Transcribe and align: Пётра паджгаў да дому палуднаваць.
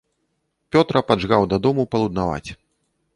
Пётра 0.75 1.03
паджгаў 1.11 1.45
да 1.51 1.59
дому 1.65 1.85
палуднаваць. 1.93 2.49